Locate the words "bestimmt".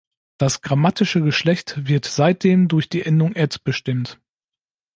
3.63-4.19